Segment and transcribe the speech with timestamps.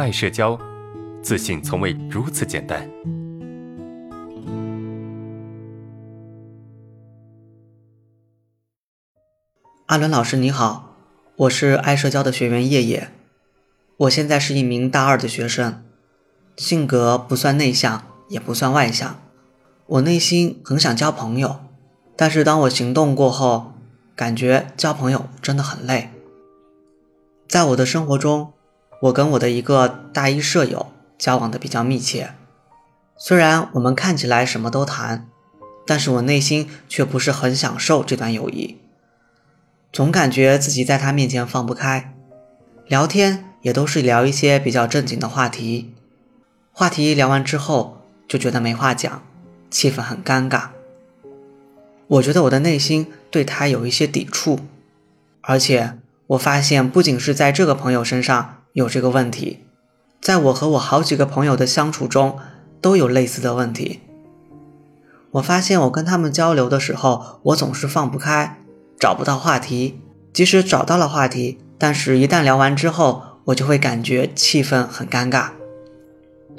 [0.00, 0.58] 爱社交，
[1.22, 2.88] 自信从未如此简单。
[9.84, 10.96] 阿伦老师你好，
[11.36, 13.10] 我是爱社交的学员叶叶，
[13.98, 15.82] 我现在是一名大二的学生，
[16.56, 19.20] 性格不算内向，也不算外向，
[19.84, 21.60] 我内心很想交朋友，
[22.16, 23.74] 但是当我行动过后，
[24.16, 26.08] 感觉交朋友真的很累。
[27.46, 28.54] 在我的生活中，
[29.00, 32.34] 我跟我的一个大一舍友交往的比较密切，
[33.16, 35.26] 虽然我们看起来什么都谈，
[35.86, 38.76] 但是我内心却不是很享受这段友谊。
[39.90, 42.14] 总感觉自己在他面前放不开，
[42.86, 45.94] 聊天也都是聊一些比较正经的话题，
[46.70, 49.22] 话题聊完之后就觉得没话讲，
[49.70, 50.68] 气氛很尴尬。
[52.06, 54.60] 我觉得我的内心对他有一些抵触，
[55.40, 55.98] 而且
[56.28, 59.64] 我发现不仅是在这个朋友身上有这个问题，
[60.20, 62.38] 在我和我好几个朋友的相处中
[62.80, 64.00] 都有类似的问题。
[65.32, 68.58] 我发现我跟他们交流的时候，我总是放不开。
[68.98, 70.00] 找不到话题，
[70.32, 75.50] 即使找到了话题，但是一旦聊完之后，我就会感觉气氛很尴尬。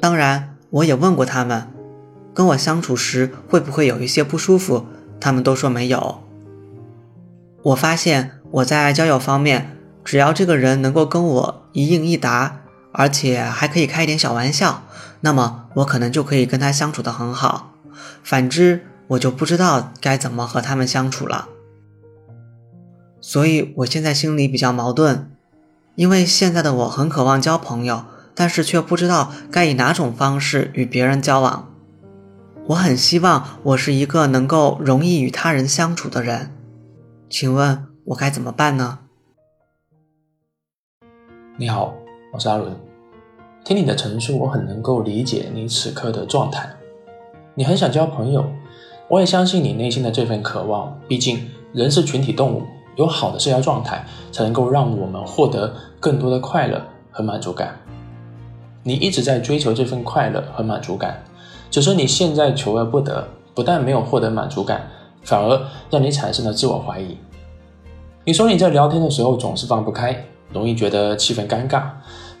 [0.00, 1.72] 当然，我也问过他们，
[2.34, 4.86] 跟我相处时会不会有一些不舒服，
[5.20, 6.22] 他们都说没有。
[7.62, 12.60] 我发现我在交友方面，只要这个人能够跟我一应一答，
[12.92, 14.82] 而且还可以开一点小玩笑，
[15.20, 17.72] 那么我可能就可以跟他相处得很好。
[18.22, 21.48] 反之，我就不知道该怎么和他们相处了。
[23.20, 25.30] 所以，我现在心里比较矛盾，
[25.94, 31.68] 因为现在的我很渴望交朋友，但是却不知道该以哪种方式与别人交往。
[32.66, 36.50] 我很希望我是一个能够容易与他人相处的人，
[37.30, 39.00] 请问我该怎么办呢？
[41.58, 41.92] 你好，
[42.32, 42.74] 我是阿伦。
[43.62, 46.66] 听你的陈述，我很能够理解你此刻的状态。
[47.54, 48.42] 你很想交朋友，
[49.06, 50.98] 我也相信你内心的这份渴望。
[51.06, 52.62] 毕竟，人是群体动物。
[52.96, 54.02] 有好的社交状态，
[54.32, 57.78] 才能够让我们获得更多的快乐和满足感。
[58.82, 61.22] 你一直在追求这份快乐和满足感，
[61.70, 64.88] 只是你现在求而不得，不但没有获得满足感，
[65.22, 65.60] 反而
[65.90, 67.18] 让你产生了自我怀疑。
[68.24, 71.84] 你说你在聊天的时候总是放不开，容易觉得气氛尴尬，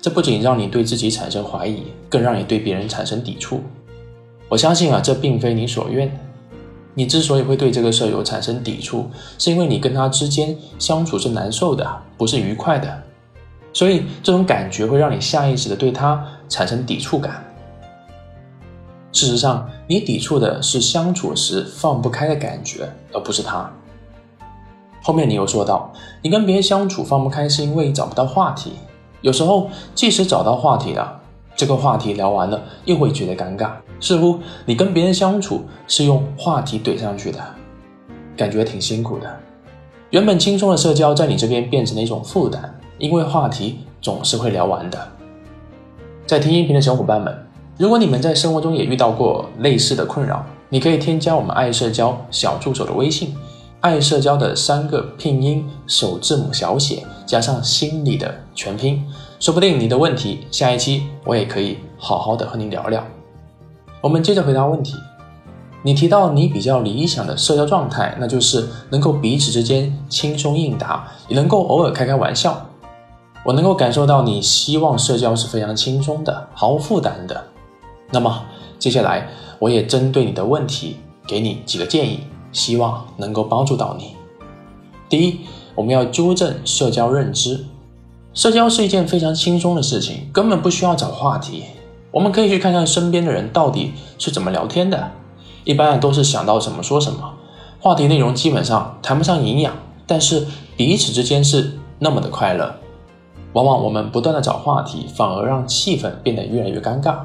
[0.00, 3.60] 这不仅让你对自己产生怀疑，更让你对别人产生抵触。
[4.48, 6.10] 我相信啊，这并非你所愿。
[6.94, 9.08] 你之所以会对这个舍友产生抵触，
[9.38, 13.02] 是因为你跟他之间相处是难受的，不是愉快的，
[13.72, 17.42] 所以这种感觉会让你下意识的对他产生抵触感。
[19.10, 23.72] 事实上，你抵触的是相处时放不开的感觉，而不是他。
[25.02, 25.92] 后面你又说到，
[26.22, 28.72] 你跟别人相处放不开是因为找不到话题，
[29.20, 31.18] 有时候即使找到话题了。
[31.54, 37.38] 这个话题聊完了，又会觉得尴尬，似乎你跟别人相处是用话题怼上去的，
[38.36, 39.30] 感觉挺辛苦的。
[40.10, 44.98] 原本轻松的社交，在你这边变成了一种负担，因为话题总是会聊完的。
[46.26, 47.46] 在听音频的小伙伴们，
[47.76, 53.34] 如果你们在生活中也遇到过类似的困扰，你可以添加我们爱社交小助手的微信，
[53.82, 59.04] 爱社交的三个拼音首字母小写加上心理的全拼。
[59.40, 63.04] 说不定你的问题，下一期我也可以好好的和你聊聊。
[64.00, 64.94] 我们接着回答问题。
[65.82, 72.64] 你提到你比较理想的社交状态，那就是能够彼此之间轻松应答，也能够偶尔开开玩笑。
[73.44, 77.44] 我能够感受到你希望社交是非常轻松的，毫无负担的。
[78.12, 78.44] 那么
[78.78, 79.26] 接下来
[79.58, 82.20] 我也针对你的问题，给你几个建议，
[82.52, 84.14] 希望能够帮助到你。
[85.08, 85.40] 第一，
[85.74, 87.64] 我们要纠正社交认知。
[88.32, 91.64] 社交是一件非常轻松的事情，根本不需要找话题。
[92.10, 95.10] 我们可以去看看身边的人到底是怎么聊天的，
[95.64, 97.34] 一般都是想到什么说什么，
[97.80, 99.74] 话题内容基本上谈不上营养，
[100.06, 100.46] 但是
[100.76, 102.74] 彼此之间是那么的快乐。
[103.52, 107.16] 往往我们不断的找话题，反而让气氛变得越来越尴尬。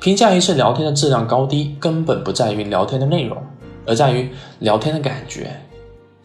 [0.00, 3.36] 评价一次聊天的质量高低，根本不在于聊天的内容，
[3.86, 5.60] 而在于聊天的感觉。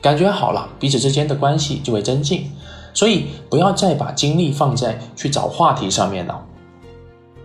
[0.01, 2.51] 感觉好了，彼此之间的关系就会增进。
[2.93, 6.43] 所以不要再把精力放在去找话题上面了。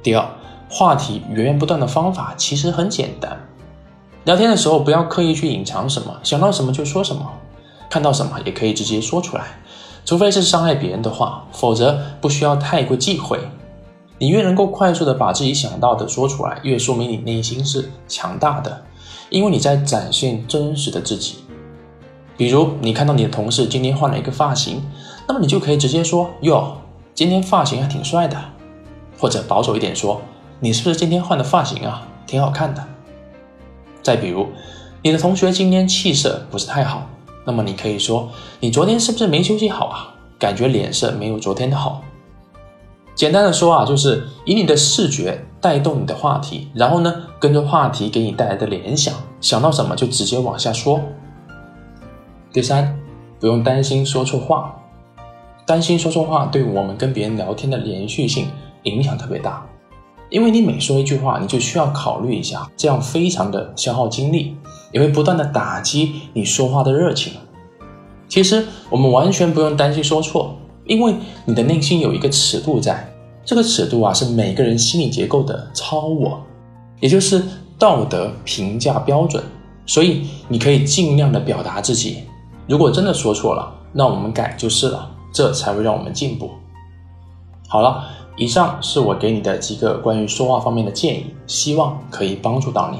[0.02, 0.26] 第二，
[0.68, 3.38] 话题源源不断的方法其实很简单。
[4.24, 7.30] 聊天的时候不要刻意去隐藏什么，想到什么就说什么，
[7.88, 9.44] 看到什么也可以直接说出来，
[10.04, 13.38] 除非是伤害别人的话，否则不需要太过忌讳。
[14.18, 18.82] 你越能够快速的把自己想到的说出来，越说明你内心是强大的，
[19.30, 21.36] 因为你在展现真实的自己。
[22.36, 24.82] 比如你看到你的同事今天换了一个发型。
[25.28, 26.76] 那么你就可以直接说哟，
[27.12, 28.38] 今天发型还挺帅的。
[29.18, 30.20] 或者保守一点说，
[30.60, 32.06] 你是不是今天换的发型啊？
[32.26, 32.86] 挺好看的。
[34.02, 34.46] 再比如，
[35.02, 37.08] 你的同学今天气色不是太好，
[37.44, 38.30] 那么你可以说，
[38.60, 40.14] 你昨天是不是没休息好啊？
[40.38, 42.04] 感觉脸色没有昨天的好。
[43.16, 51.00] 简单的说啊，就是以你的视觉带动你的话题，然后呢，跟着话题给你带来的联想，想到什么就直接往下说。
[52.52, 52.98] 第三，
[53.40, 54.76] 不用担心说错话，
[55.64, 58.48] 担心说错话对我们跟别人聊天的连续性
[58.82, 59.66] 影响特别大，
[60.28, 64.58] 因为你每说一句话，你就需要考虑一下，这样非常的消耗精力，
[64.92, 67.32] 也会不断的打击你说话的热情。
[68.28, 70.58] 其实我们完全不用担心说错。
[70.86, 73.12] 因为你的内心有一个尺度在，
[73.44, 76.40] 这个尺度啊是每个人心理结构的超我，
[77.00, 77.42] 也就是
[77.78, 79.42] 道德评价标准。
[79.84, 82.24] 所以你可以尽量的表达自己，
[82.66, 86.50] 如果真的说错了，那我们改就是了，这才会让我们进步。
[87.68, 88.04] 好了，
[88.36, 92.98] 以上是我给你的几个关于说话方面的建议，希望可以帮助到你。